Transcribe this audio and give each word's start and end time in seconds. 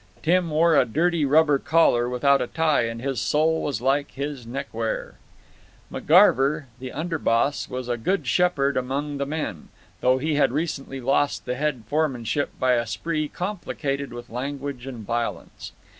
Tim 0.23 0.49
wore 0.49 0.75
a 0.75 0.83
dirty 0.83 1.25
rubber 1.25 1.59
collar 1.59 2.09
without 2.09 2.41
a 2.41 2.47
tie, 2.47 2.85
and 2.87 3.03
his 3.03 3.21
soul 3.21 3.61
was 3.61 3.81
like 3.81 4.09
his 4.13 4.47
neckware. 4.47 5.13
McGarver, 5.91 6.63
the 6.79 6.91
under 6.91 7.19
boss, 7.19 7.69
was 7.69 7.87
a 7.87 7.97
good 7.97 8.25
shepherd 8.25 8.77
among 8.77 9.19
the 9.19 9.27
men, 9.27 9.67
though 9.99 10.17
he 10.17 10.33
had 10.37 10.51
recently 10.51 10.99
lost 10.99 11.45
the 11.45 11.53
head 11.53 11.83
foremanship 11.87 12.49
by 12.59 12.71
a 12.73 12.87
spree 12.87 13.27
complicated 13.27 14.11
with 14.11 14.31
language 14.31 14.87
and 14.87 15.05
violence. 15.05 15.71